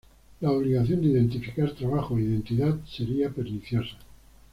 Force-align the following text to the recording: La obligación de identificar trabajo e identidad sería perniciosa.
La 0.41 0.49
obligación 0.51 0.99
de 1.01 1.09
identificar 1.09 1.75
trabajo 1.75 2.17
e 2.17 2.23
identidad 2.23 2.75
sería 2.87 3.29
perniciosa. 3.29 3.97